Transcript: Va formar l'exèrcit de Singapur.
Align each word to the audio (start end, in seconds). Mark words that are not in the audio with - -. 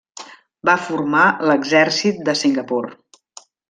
Va 0.69 0.75
formar 0.85 1.27
l'exèrcit 1.51 2.27
de 2.31 2.39
Singapur. 2.43 2.85